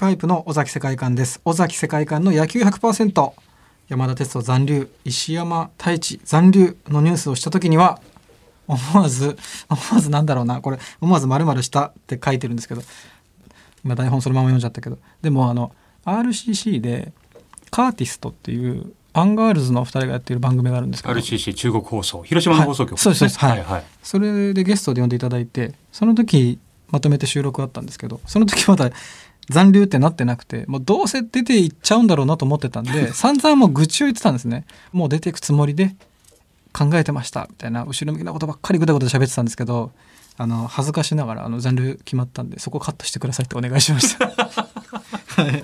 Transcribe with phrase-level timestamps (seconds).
[0.00, 1.42] ハイプの尾崎世界観です。
[1.44, 3.32] 尾崎世界観の野球100%
[3.90, 4.88] 山田哲人残留。
[5.04, 8.00] 石山泰稚残留のニュースをした時には
[8.66, 9.36] 思わず
[9.68, 10.62] 思わずなんだろうな。
[10.62, 12.82] これ思わず〇〇したって書いてるんですけど。
[13.84, 14.96] 今台本そのまま読んじゃったけど。
[15.20, 15.70] でもあの
[16.06, 17.12] RCC で
[17.70, 21.14] カーティストっていうアンガールズのお二人がやっている番組があるんですけど。
[21.14, 22.22] RCC 中国放送。
[22.22, 22.98] 広島の放送局、はい。
[23.00, 23.38] そうですそうです。
[23.38, 23.62] はい。
[23.62, 26.58] はいそれでゲストで呼んでいただいてその時
[26.90, 28.90] まとめて収録あったんですけどその時まだ
[29.50, 34.64] 残留ってなってなくてもうどうせ出ていっちゃうんだろうなと思ってたんで 散々もう愚痴を言ってたんですね。
[34.92, 35.96] もう出ていくつもりで
[36.72, 39.90] 考えてましたみたいな後ろ向きなことばっかりぐだぐだ喋ってたんですけど
[40.36, 44.26] あの恥ずかしながらあの残留決まったんでそこカットしてくださいってお願いしました。
[44.30, 45.62] はい。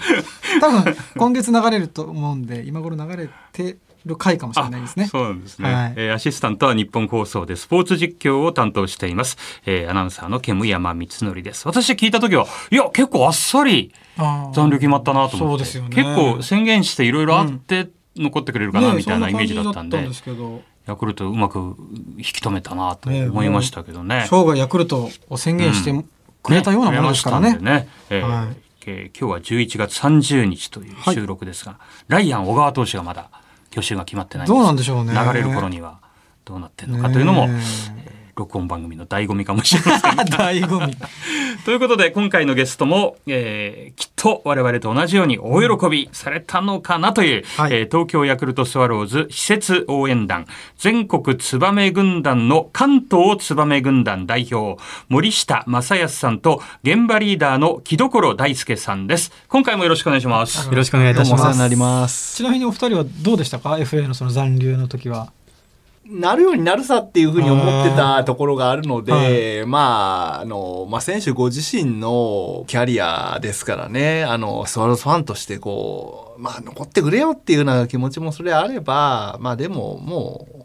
[0.61, 5.07] 多分今月流れると思うんで今頃流れてる回かもしれないですね。
[5.07, 5.95] そうなんですね、はい。
[5.97, 9.37] えーアシスタントは日本放送でスポーツ実況を担当しています、
[9.67, 11.67] えーアナウンサーの煙山光則です。
[11.67, 15.91] 私聞いた時はいや結構あっさり残留決まったなと思って、そうですよね。
[15.91, 20.77] 結構宣言していろいろあって残ってくれるかなねみたいなイメージだったんで,、そな感じだったんですけど。
[20.87, 21.75] ヤクルトうまく
[22.17, 24.27] 引き止めたなと思いましたけどね。
[24.31, 26.05] 生涯ヤクルトを宣言して
[26.43, 27.55] くれたようなものですからね。
[27.55, 27.61] ね。
[27.61, 28.57] ねえーはい。
[28.89, 33.31] えー今日は11月30日という収録ですが、ライアン小川投手がまだ
[33.83, 35.13] 去就が決まってないどうなんでしょうね。
[35.13, 36.01] 流れる頃には
[36.45, 37.49] どうなってるのかというのも、
[38.37, 40.13] 録音番組の醍醐味かもしれません。
[40.29, 40.97] 醍醐味。
[41.65, 61.43] ということで今回のゲストも、えーきっと我々と同じように大喜びされたのかなという、はいえー東京ヤクルトスワローズ施設応援団全国ツバメ軍団の関東ツバメ軍団代表森下正康さんと現場リーダーの木所大輔さんです今回もよろしくお願いしますよろしくお願いいたします。
[61.43, 62.37] どうもお世話になります。
[62.37, 65.33] ちなみにお二人はどうでしたか ?FA のその残留の時は。
[66.11, 80.56] なるようになるさっていうふうに思ってたところがあるので、まあ、あの、まあ、選手ご自身のキャリアですからね、あの、スワローズファンとしてこう、まあ、残ってくれよっていうような気持ちもそれあれば、まあ、でも、もう、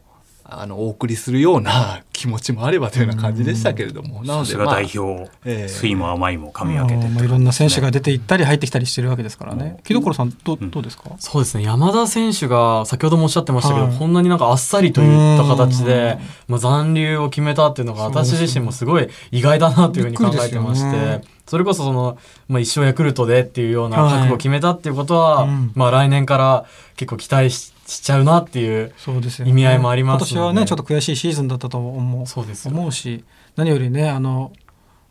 [0.54, 5.68] あの、お送りするような 気持ちもあればというような感じでしたけれども、なので、さすがまあ、代表、ええ。
[5.70, 9.78] 酸いも甘いも噛み分けてあーまあいろんな選手が出て行ったり入ってきたりしてるわけですからね。
[9.86, 10.70] 木所さんどううん。
[10.72, 11.06] どうですか？
[11.20, 11.64] そうですね。
[11.64, 13.96] 山田選手が先ほどもおっしゃってましたけど、はい。
[13.98, 22.18] こんなになんかあっさりといった形うで、まあ、残留を決めたっていうのが私自身もすごい意外だなというふうに考えてまして、それこそその、
[22.50, 25.72] まあ、一生ヤクルトでっていうようなはい覚悟を決めたっていうことは、うん。
[25.76, 26.66] まあ来年から
[26.98, 29.52] 結構期待ししちゃうなっていう、そうですよね。
[29.52, 33.26] 意味合いもありますので今年はねちょっと悔しいシーズンだったと思うそうですよ思うし、
[33.58, 34.54] 何よりねあの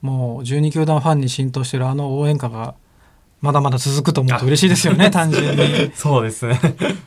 [0.01, 2.75] もう12球団ファンに浸透してるあの応援歌が
[3.43, 5.93] まだまだ続くと思うと嬉しいですよね 単純に。
[5.95, 6.59] そうですね。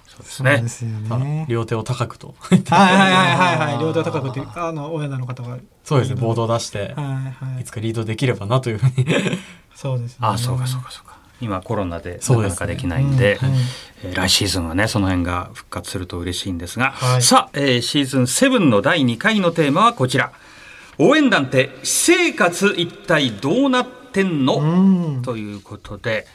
[0.06, 1.46] そうですね。
[1.50, 2.36] 両手を高くと。
[2.40, 5.58] はいはいはいはいはい両手高くっていうあの応援団の方が。
[5.84, 6.22] そうですね。
[6.22, 7.06] ボードを出して、はい
[7.56, 9.08] はいいつかリードできればなというふうに。
[9.74, 10.18] そうです、ね。
[10.22, 13.56] あそうかそうかそうか今コロナでなかなかできないんでうんうん
[14.06, 17.22] えー来シーズンはねその辺が復活すると嬉しいんですが、はい。
[17.22, 20.34] さあ、えーシーズン7の第2回のテーマはこちら。
[21.00, 25.22] 応援団って私生活一体どうなってんの、うん。
[25.22, 26.28] ということで。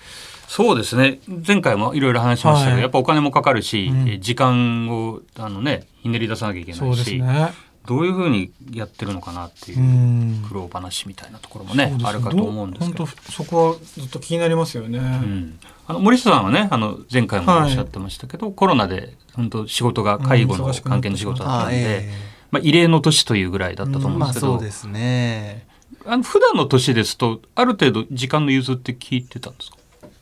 [0.48, 1.20] そうですね。
[1.46, 2.82] 前回もいろいろ話しましたけど、はい。
[2.82, 4.08] やっぱお金もかかるし、うん。
[4.08, 7.52] えー時間をあのねひねり出さなきゃいけないし、ね。
[7.88, 10.44] どういうふうにやってるのかなっていううん。
[10.46, 13.06] 苦労話みたいなところもねそうですあるかと思うんですけど。
[13.06, 13.16] 本。
[13.24, 14.98] 当そこはずっと気になりますよね。
[14.98, 15.58] うん。
[15.86, 22.10] あの森下さんはねあの前回もおっしゃってましたけど、コロナで本当仕事が介護の関係の仕事だったんで、え
[22.50, 25.66] まあ、異例の年というぐらいだったと思うんですけど、そうですね。
[26.04, 29.77] あの普段の年ですとある程度時間の融通って聞いてたんですか？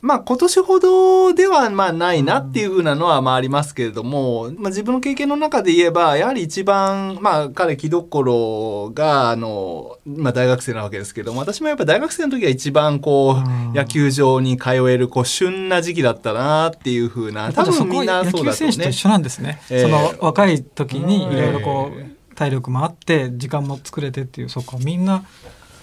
[0.07, 18.53] まあ今年ほどではまあないなっていうふうなのはまあありますけれども、まあ自分の経験の中で言えば、やはり一番、まあ彼木所が、あの、まあ大学生なわけですけども、私もやっぱ大学生の時は一番こう野球場に通える、こう、旬な時期だったなっていうふうな、多分みんなそうだとね。
[18.53, 19.61] 選手と一緒なんですね。
[19.71, 25.25] ええその若い時にいろいろこえう体力もあって時間も作れてっていうそこみんな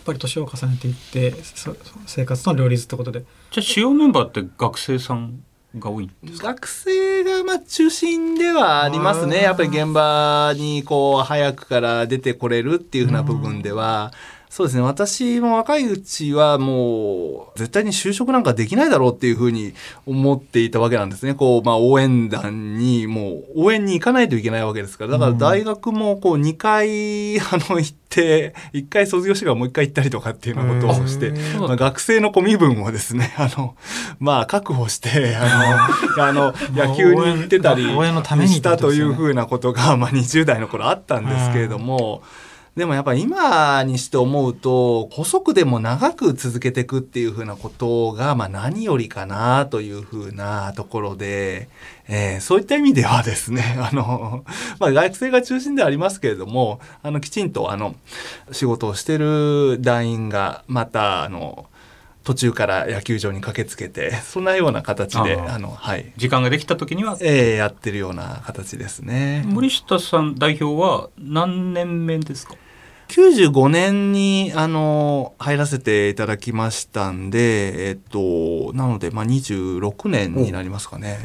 [0.04, 3.22] ぱり年を重ねていってそ生活との両立ってことで。
[3.52, 5.44] じゃあ主要メンバーって学生さん
[5.78, 6.50] が多いんですか？
[6.50, 9.42] 学生がまあ中心ではありますね。
[9.42, 14.12] やっぱり現場にこう早くから出てこれるっていうふうな部分では、
[14.54, 14.84] そうですね。
[14.84, 19.74] 私も若いうちはもう絶対に就職なんかできないだろうっていうふうに
[20.06, 21.34] 思っていたわけなんですね。
[21.34, 25.14] こうまあ応援団にもう応援に行かないといけないわけですから。
[25.14, 33.76] だから大学もこう2回あの行って、1回卒業してからもう1回行ったりとかっていうようなことをして、うんまあ、学生のこう身分をですね、 あの、
[34.20, 42.22] まあ、確保して、あの、 あの、野球に行ってたり応援のためにっしてたこというふうなことが、まあ、20代の頃あったんですけれども、
[42.76, 51.70] でもやっぱり今にして思うと、細くでも長く続けていくっていうふうなことが、まあ何よりかなというふうなところで、
[52.08, 54.44] えーそういった意味ではですね、 あの、
[54.80, 57.96] まあ学生が中心ではありますけれども、あの、きちんとあの、
[58.52, 61.68] 仕事をしてる団員が、また、あの、
[62.24, 66.12] 途中から野球場に駆けつけて、そんなような形で、あの、はい。
[66.18, 69.44] 時間ができた時にはえーやってるような形ですね。
[69.46, 72.56] 森下さん代表は何年目ですか？
[73.14, 81.20] 95年にあの入らせていただきましたんで、えっと、なので、まあ、26年になりますかね。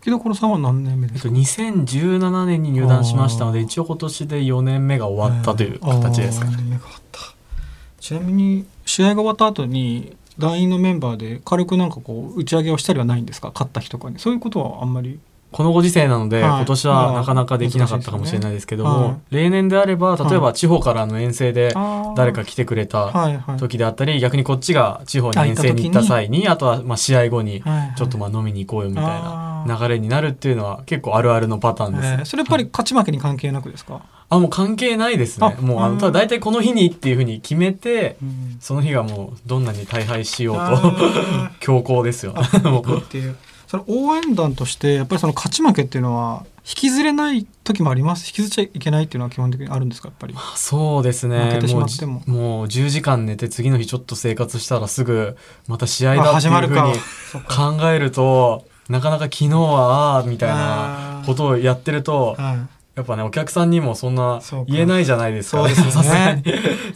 [0.00, 6.54] 木所さんは何年目えっと、ですか2017年に入団しましたので一応今年で4年目が終わったという形ですかね。
[6.54, 7.20] あー年目が終わった。
[8.00, 13.52] ちなみに試合が終わった後に団員のメンバーで軽くなんかこう打ち上げをしたりはないんですか？
[13.54, 14.18] 勝った日とかに。
[14.18, 15.20] そういうことはあんまり？
[15.50, 16.50] このご時世なので、はい。
[16.58, 19.34] 今年はなかなかできなかったかもしれないですけども、はい。
[19.34, 21.72] 例年であれば例えはば地方からの遠征で
[22.16, 27.94] 誰か来てくれたはいはい時であったり逆にこっちが地方に遠征に行った際にあとはまあ試合後にはいはい。
[27.96, 35.56] ちょっとまあ飲みに行こうよみたいな流れになるっていうのは結構あるあるのパターンです、えーそれやっぱり勝ち負けに関係なくですか、あもう関係ないですね。
[35.58, 35.94] あもうあうん。
[35.94, 38.56] のただ大体この日にっていうふうに決めてうん。
[38.60, 42.34] その日がもうどんなに大敗しようとあ 強行ですよ。
[42.38, 43.36] っていう
[43.68, 48.26] その応援団としてやっぱりその勝ち負けっていうのは引きずれない時もあります？
[48.28, 50.08] 引きずっちゃいけないっていうのは基本的にあるんですか？
[50.08, 50.34] やっぱり。
[50.56, 52.22] そうです負ねけてしまもうっても。
[52.24, 55.36] じもう10時間寝て次の日ちょっと生活したらすぐ
[55.66, 56.88] また試合だって始まるか。
[56.88, 57.44] いうふうに
[57.78, 62.58] 考えるとなかなか昨日はああみたいなことをやってるとはい。
[62.96, 65.58] やっぱねお客さんにもそんな言えないじゃないですか。
[65.58, 65.92] そうですよね。
[65.92, 66.42] さすがに。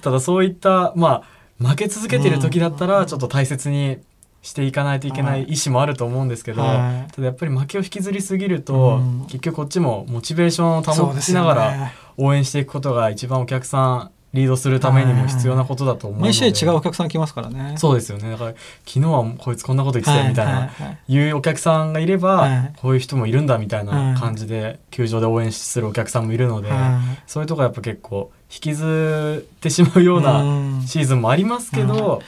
[0.00, 1.22] ただそういったま
[1.60, 3.98] あ負け続けてる時だったらちょっと大切に
[4.42, 7.12] していかないといけない意思もあると思うんですけど、はい。
[7.12, 9.20] ただやっぱり負けを引きずりすぎると、うん。
[9.26, 11.92] 結局こっちもモチベーションを保ちながらね。
[12.18, 16.28] 応援していくことが一番お客さんリードするためにも必要なことだと思うので。
[16.30, 17.74] 毎試合違うお客さん来ますからね。
[17.76, 18.30] そうですよね。
[18.30, 18.50] だから
[18.86, 20.86] 昨日はこいつこんなこと言ってたよみたいな、はいはい。
[20.86, 22.72] はいいうお客さんがいれば、はい。
[22.78, 27.22] こういう人もいるんだみたいな感じで球場で応援するお客さんもいるので、はい。
[27.26, 30.82] そういうとこはやっぱ結構引きずってしまうよううなん。
[30.86, 32.22] シーズンもありますけど、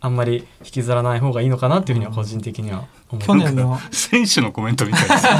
[0.00, 5.32] あんまり引きずらない方がいいのかなっていうふうには個人的には思去年の 選手のコメントみたいですヒ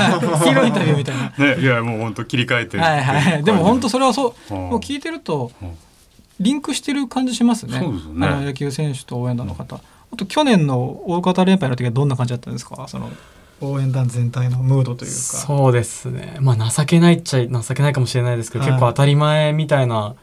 [0.50, 1.32] ーローインタビューみたいな。
[1.56, 2.78] ねいやもう本当切り替えて。
[2.78, 4.60] はいはいでも本当それはそううん。
[4.70, 5.70] もう聞いてるとうん。
[6.40, 7.78] リンクしてる感じしますね。
[7.80, 8.26] そうですよね。
[8.26, 9.76] あの野球選手と応援団の方。
[9.76, 12.86] あと去年の大型連敗の時はどんな感じだったんですか？
[12.88, 13.10] その
[13.60, 15.16] 応援団全体のムードというか。
[15.16, 16.36] そうですね。
[16.40, 18.72] まあ情けないっちゃ情けないかもしれないですけど、はい。
[18.72, 20.14] 結構当たり前みたいな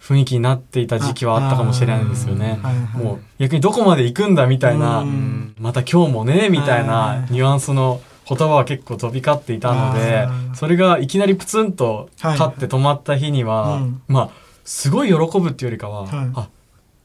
[0.00, 2.60] 雰囲気になっていた時期はあったかもしれないですよね。
[2.62, 3.04] はいはい。
[3.04, 5.54] もう逆にどこまで行くんだみたいな、うん。
[5.58, 12.38] また今日もねみたいはないニュアンスの言葉は結構飛び交っていたのでそれがいきなりプツンとはい。
[12.38, 14.02] 勝って止まった日には、うん。
[14.08, 14.30] まあ
[14.64, 16.30] すごい喜ぶっていうよりかは、はい。
[16.34, 16.48] あ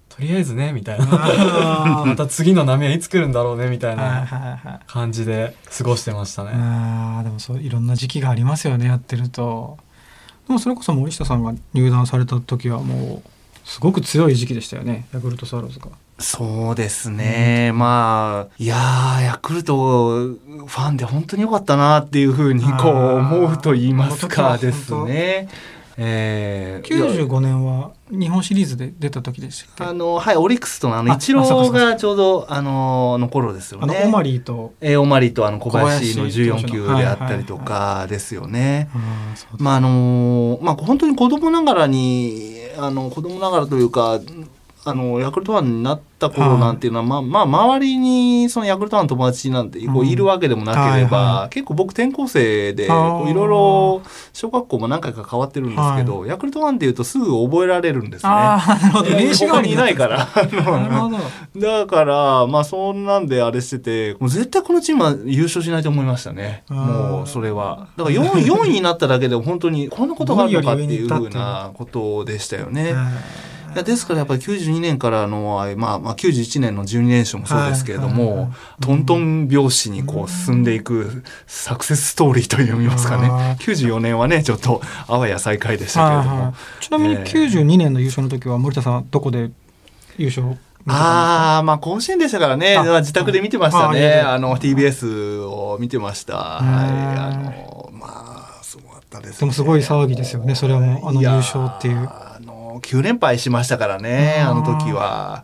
[0.10, 1.06] とりあえずねみたいな。
[2.06, 6.52] また次の波はいつ来るんだろうねみたいはいな感じで過ごしてましたね。
[6.54, 9.78] あーでもそういろんな時期がありますよねやってると
[10.48, 13.30] でもそれこそ森下さんが入団された時はもう
[13.64, 15.88] すごく強い時期でしたよねヤクルトスワローズが。
[16.20, 25.50] そうですね、まあいやーヤクルトファンで本当に良かったなっていうふうにこう思うと言いますかですね。
[25.98, 29.84] えーいや95年は日本シリーズで出た時でしたっけ？
[29.86, 34.04] あのはいオリックスとのあのあイチローがちょうどあのの頃ですよね。
[34.06, 38.90] オマリーとえーオマリとあの小林の小林14球であったりとかですよね。
[39.58, 44.20] まああのまあ本当に子供ながらにあの子供ながらというか
[44.84, 54.02] あのヤクルトファンになった頃なんていうのは、まあまあ周りにそのヤクルトファンの友達なんてこううんいるわけでもなければ、はいは結構僕転校生でいろいろ
[54.34, 58.32] 小学校も何回か変わってるんですけど、ヤクルトファンっていうとすぐ覚えられるんですね。
[58.32, 60.28] なるほど 名刺代わ他にいないから。
[61.56, 66.64] だから、まあそんなんであれしてて、もう絶対このチームは優勝しないと思いましたね。
[66.70, 67.88] もうそれは。
[67.98, 72.96] だから 4, 4 位になっただけで本当にこんなことがあるのかっていうふうなことでしたよね。
[73.74, 78.82] いやですからやっぱり92年からの、まあ、まあ91年の12連勝もそうですけれども、はいはいはい。
[78.82, 83.28] トントン拍子にこう進んでいくサクセスストーリーと読みますかね。
[83.28, 83.58] あー。
[83.58, 86.84] 94年はねちょっとあわや最下位でしたけれども、はいはい。
[86.84, 87.24] ちなみにえー。
[87.24, 89.52] 92年の優勝の時は森田さんはどこで
[90.18, 94.20] 優勝ああ、まあ甲子園でしたからね、自宅で見てましたね。
[94.20, 96.38] あの TBS を見てました。
[96.38, 98.31] はい、あのまあ
[99.20, 99.40] ったです、ね。
[99.42, 105.44] でもすごい騒ぎですよねそれはもうあの優勝っていうあの9連敗しましたからね、あの時は。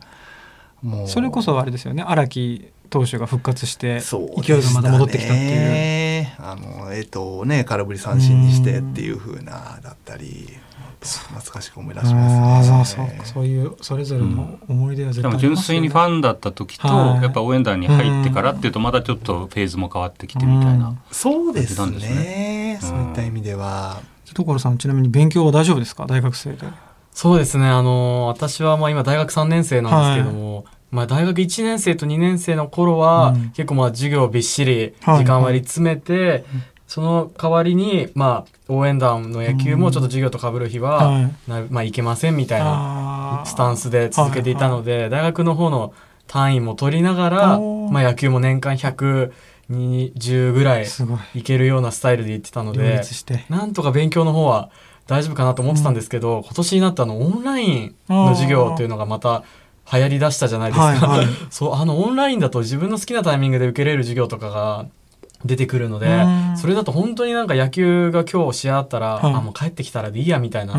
[0.81, 6.21] もうそれこそあれですよね荒木投手が復活してそう勢いがまた戻ってきたっていう。
[6.21, 6.27] いう。
[6.39, 10.47] あのえっ、とね空振り三振にしてっていう風なだったり。
[10.99, 12.73] と懐かしく思い出しますね。
[12.73, 20.99] ああそうかそういうそれぞれの思い出は絶でも対ありますよね純粋にファンだった時と、はいやっぱ応援団に入ってからっていうとまたちょっとフェーズも変わってきてみたいな。
[21.11, 22.56] そうです感じなんね。
[22.81, 24.01] そういった意味では。
[24.33, 26.05] 所さんちなみに勉強は大丈夫ですか？
[26.05, 26.67] 大学生で。
[27.11, 27.67] そうですね。
[27.67, 33.49] あの私はまあ今大学3年生なんですけども、まあ、大学1年生と2年生の頃は、うん。
[33.51, 35.17] 結構まあ授業びっしりはい。
[35.19, 36.45] 時間割り詰めて、
[36.87, 41.23] その代わりにまあ応援団の野球もちょっと授業と被る日は、はい。
[41.47, 45.93] なまあいけませんみたいなスタンスで続けていたので、大学の方の
[46.27, 48.77] 単位も取りながら、まあ、野球も年間
[49.69, 50.87] 120ぐらいい。
[51.39, 53.45] いけるようなスタイルで行ってたの両で立して。
[53.49, 54.69] なんとか勉強の方は
[55.07, 59.43] 大丈夫かなと思ってたんですけど、今年になったあのオンラインの授業っていうのがまた
[59.91, 61.27] 流行りだしたじゃないですか、はいはい。
[61.49, 64.85] そうあのオンラインだと自分の好きなタイミングで受けれる授業とかが
[65.45, 66.57] 出てくるのでうん。
[66.57, 69.33] それだと本当になんか野球が今日試合あったら、はい。
[69.33, 70.75] あもう帰ってきたらでいいやみたいな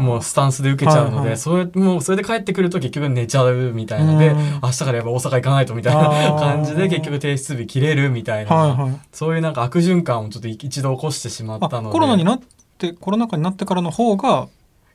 [0.00, 1.38] もうスタンスで受けちゃうので、はいはい。
[1.38, 4.60] それもうそれで帰ってくると結局寝ちゃうみたいなで、うん。
[4.62, 12.40] 明日からやっぱ大阪行かないとみたいな 感じで結局提出日切れるみたいな、はいはいそういうなんか悪循環をちょっと一度起こしてしまったあのでコロナになっ
[12.78, 14.48] てコロナ禍になってからの方が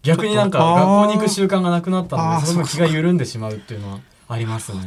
[0.03, 4.79] 逆になんか学校に行く習慣がなくなったのでその分気が緩んでしまうっていうのはありますね。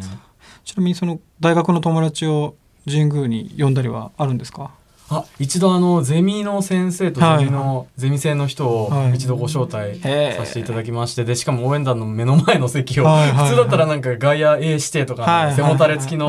[0.64, 2.54] ちなみにその大学の友達を
[2.86, 4.70] 神宮に呼んだりはあるんですか？
[5.10, 9.14] あ一度あのゼミの先生とゼミの、ゼミ生の人をはい。
[9.16, 13.32] 一度ご招待させていただきましてでしかも応援団の目の前の席を、はいはい。
[13.32, 15.54] はい普通だったらなんか外野 A 指定とか、はいはい。
[15.56, 16.28] 背もたれ付きの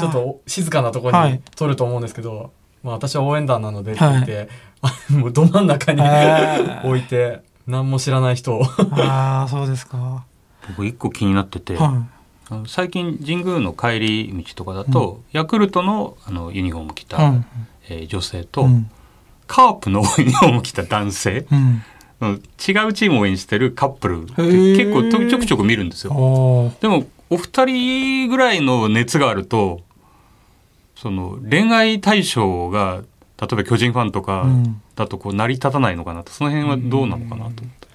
[0.00, 1.42] ちょっと静かなところにはい。
[1.54, 2.50] 撮ると思うんですけど、
[2.82, 4.48] まあ、私は応援団なのでって言って、
[5.12, 6.00] もうど真ん中に
[6.84, 8.64] 置いて何も知らない人を。
[8.92, 9.98] ああそうですか。
[9.98, 10.22] は
[10.70, 11.76] 僕一個気になってて、い
[12.50, 17.46] あの最近神宮の帰り道とかだと、ヤクルトのあのユニフォーム着た、うん。
[17.88, 18.90] えー女性と、うん。
[19.46, 21.82] カープのユニフォーム着た男性、うん。
[22.20, 22.42] うん違う
[22.92, 26.72] チームを応援してるカップル結構とちょくちょく見るんですよ。
[26.80, 29.80] でもお二人ぐらいの熱があると
[30.96, 33.02] その恋愛対象が
[33.40, 34.80] 例えば巨人ファンとかうん。
[34.96, 37.88] だとこう成り立たないのかなとその辺はどうなのかなと思って。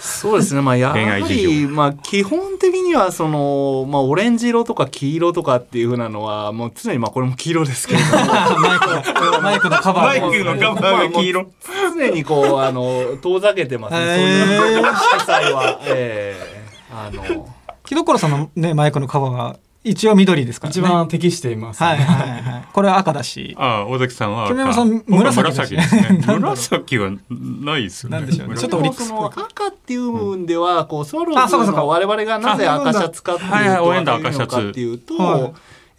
[0.00, 0.60] そうですね。
[0.60, 8.24] まあやはりまあ基本的にはそのまあオレンジ色とか黄色とかっていうふうなのはもう常にまあこれも黄色ですけれども。
[8.60, 11.50] マイクのカバーもマイクのカバーが黄色。
[11.98, 14.48] 常にこうあの遠ざけてますね。
[14.56, 16.58] そういう色彩は、ええ
[16.90, 17.48] あの
[17.84, 19.56] 木所さんのねマイクのカバーが
[19.90, 20.80] 一応緑ですからね。
[20.80, 22.64] 一番適しています、はいはいはい。
[22.72, 23.54] これは赤だし。
[23.58, 24.72] ああ大崎さんは赤。
[24.72, 26.24] さん紫ですね。
[26.26, 28.18] 紫はないですよね。
[28.18, 28.56] なんでしょうね。
[28.56, 31.80] ちょっとオリックスっぽいその赤っていうんでは、こうスワロあそうかそうか。
[31.80, 35.40] ーズの我々がなぜ赤シャツかっていうと、はいはい応援団分かるのかっていうと、はい。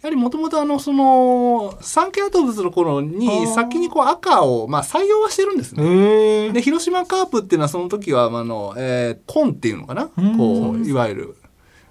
[0.02, 6.52] やはりもともとあのその三系アトムズの頃に先にこう赤をまあ採用はしてるんですね。
[6.52, 10.08] で広島カープっていうのはその時はあの、えー、コンっていうのかな？
[10.16, 10.38] うん。
[10.38, 11.36] こういわゆる、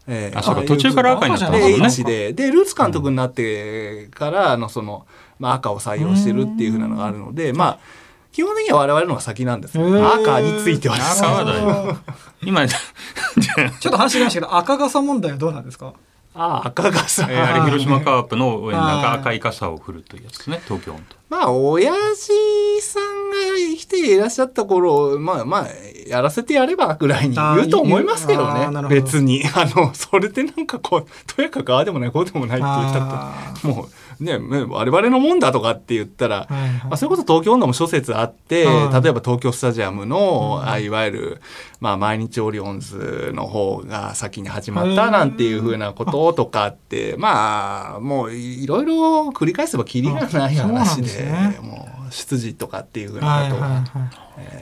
[0.07, 1.77] えあそうか途中から赤になったのでか。
[1.77, 2.03] もね。
[2.03, 2.33] で。
[2.33, 5.05] でルーツ監督になってからあのその、
[5.39, 7.79] まあ、赤を採用してるっていうふうなのがあるのでまあ
[8.31, 11.27] 基本的には我々の方が先なんですけど、赤についてはですね。
[11.27, 11.97] 赤はだよ。
[12.43, 12.75] 今 ちょ
[13.89, 15.93] っと話しましたけど赤傘問題はどうなんですか？
[16.35, 19.19] あ赤傘、あ、えーあれ広島カープの応援団がはい。
[19.19, 20.61] 赤い傘を振るというやつですね。
[20.65, 25.67] 東京本まあ親父さんが生きていらっしゃった頃まあまあ
[26.07, 28.67] やらせてやればぐらいに言うと思いますけどね。
[28.89, 29.43] 別に。
[29.55, 33.67] あのそれでなんかこうとやかくああでもないこうでもないって言ったって。
[33.67, 33.89] あもう
[34.19, 36.71] ね我々のもんだとかって言ったら、ーはいはい。
[36.71, 39.03] まあ、それこそ東京温度も諸説あって、はい。
[39.03, 41.41] 例えば東京スタジアムの、あいわゆる、
[41.79, 51.57] まあ、毎日オリオンズの方が先に始まったなんていうふうなこととかってまあもういろいろ繰り返せばきりがない話でですね。
[51.61, 53.67] もう出自とかっていうふうははいないことが。
[53.69, 53.83] はい。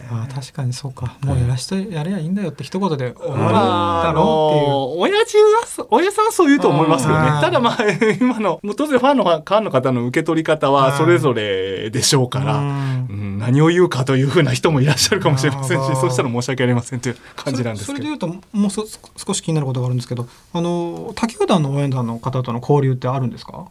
[0.10, 1.18] あー確かにそうか。
[1.22, 7.78] もうやらしてやればいいんだよって一言で終わりまあ、だあろの親父はそ親さんはそう言うと思いますけどねただまあ
[8.20, 13.08] 今のもう当然ファンのファンの方の受け取り方はそれぞれでしょうかうっていうら、うん。
[13.10, 17.98] うん、何を言うかというふうな人もいらっしゃるかもしれませんしそうしたら申し訳ありませんという感じなんですけど。
[17.98, 18.86] それで言うともうそ
[19.16, 23.66] 少し気になることがあるんですけどあの他球団の応援団の方との交流ってあるんですか？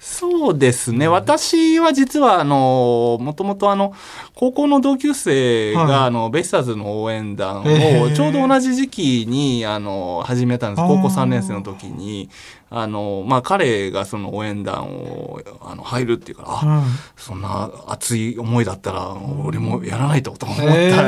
[0.00, 3.92] そうですね、私は実はあのもともとあの
[4.34, 5.94] 高校の同級生が、はい。
[6.06, 10.86] あのベイスターズの応援団をちょうど同じ時期にあの始めたんです。
[10.86, 12.30] 高校3年生の時に
[12.70, 16.84] あの、まあ、彼がその応援団をあの入るっていうから、あうん。
[17.16, 20.64] そんな熱い思いだったら俺もやらないとと思った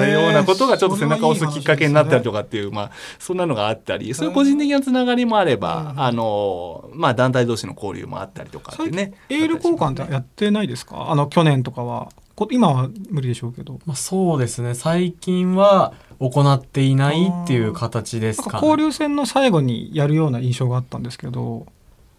[0.09, 9.13] ようなことがちょっと背中を押すきっかけになったりとかっていう、まあ、そんなのがあったりそういう個人的なつながりもあれば、あのまあ、団体同士の交流もあったりとかってね。
[9.29, 11.11] エール交換ってやってないですか？
[11.11, 12.09] あの去年とかは。
[12.30, 13.81] こ今は無理でしょうけど。
[13.87, 14.75] まあ、そうですね。
[14.75, 21.67] 最近は行っていないっていう形ですか,、なんか交流戦の最後にやるような印象があったんですけど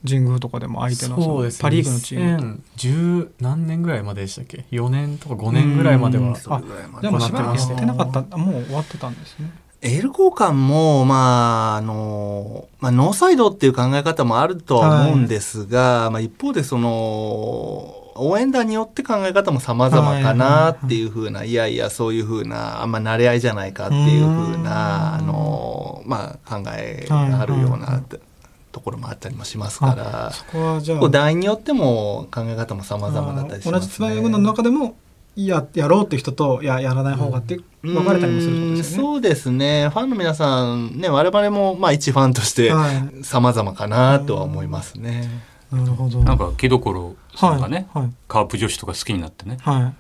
[0.07, 1.51] 神宮とかでも相手のそうで。
[1.51, 1.61] すね。
[1.61, 2.79] パ・リーグのチームと。
[2.79, 6.35] 2010何年ぐらいまででしたっけ？4年とか5年ぐらいまではうん。
[6.35, 9.51] それぐらいまででもしばらくってましたってなかったもう終わってたんですね。
[9.83, 28.03] エール交換も、まあ、あの、まあ、ノーサイドっていう考え方もあるとは思うんですが、まあ、一方でその、応援団によって考え方も様々かなっていうふうな、いやいや、そういうふうな、あんま慣れ合いじゃないかっていうふうな、うんあの、まあ、考えがあるようはいはいはな
[28.71, 33.79] ところもあったりもしますから、そこはじゃあ団員によっても考え方も様々だったりします、ね。
[33.79, 34.95] 同じつばめ軍団の中でも
[35.35, 38.59] ややろうって人といややらない方がって分かれたりもするね。
[38.59, 39.89] うんそうですね。
[39.89, 45.50] ファンの皆さん、ね、我々も、まあ、一ファンとして、はい様々かなとは思いますね。
[45.71, 46.19] なるほど。
[46.23, 49.83] なんか木所さんがね、はいカープ女子とか好きになってねはい。
[49.83, 49.93] はい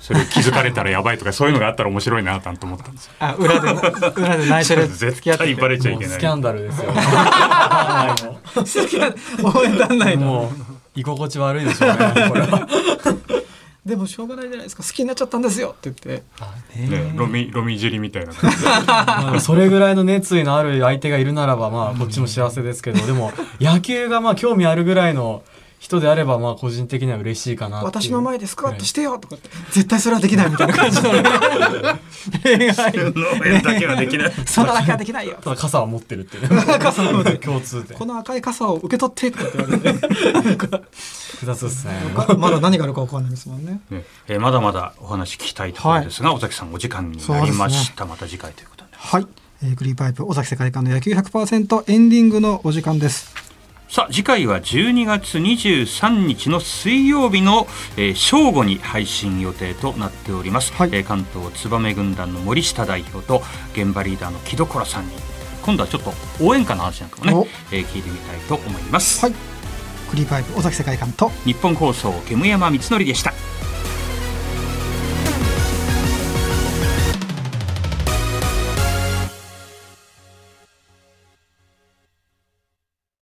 [0.00, 3.70] それ気づかれたらやばいとかそういうのがあったら面白いななんて思ったんですよ あ裏で
[4.16, 6.92] 裏で内緒で付絶き合って対バレちゃいもけないうスキャンダルですよ
[9.44, 10.26] 応援団内の。
[10.26, 10.48] もう
[10.96, 12.66] 居心地悪いでしょうねこれは
[13.90, 14.82] でもしょうがないじゃないですか。
[14.82, 16.22] 好きになっちゃったんですよって言って。
[16.88, 18.32] ねロミロミジリみたいな。
[18.32, 23.04] 感じでまあそれぐらいの熱意のある相手がいるならばまあこっちも幸せですけど。
[23.04, 25.42] でも野球がまあ興味あるぐらいの
[25.80, 28.02] 人であればまあ個人的には嬉しいかなっていう。
[28.02, 31.12] 私の前でスクワットしてよとかって絶対それはできないみたいな感じの。
[31.14, 31.22] ね
[32.42, 34.32] 恋愛農園だけはできない。
[34.44, 35.38] そんなだけはできないよ。
[35.42, 36.42] ただ傘は持ってるっていう。
[37.24, 37.96] ね共通点。
[37.96, 39.92] この赤い傘を受け取ってとかって言われて。
[40.60, 41.92] 複雑ですね。
[42.36, 43.80] まだ何があるか分かんないですもんね。
[43.88, 48.90] ねえーまだまだお話聞きたいところですが、尾崎さんお時間になりました、また次回ということで。
[48.92, 49.26] はい、
[49.62, 53.39] えー、グリーンパイプ尾崎世界観の野球100%エンディングのお時間です
[53.90, 57.66] さあ次回は12月23日の水曜日の、
[57.96, 60.90] えー正午に配信予定となっております、はい。
[60.92, 65.12] えー関東燕軍団の森下代表と現場リーダーの木所さんに
[65.62, 69.32] 今度はちょっと応援歌の話なんかもねお、えー聞いてみたいと思います、はい。
[69.32, 69.38] グ
[70.14, 71.30] リーンパイプ尾崎世界観と。
[71.44, 73.32] 日本放送煙山光則でした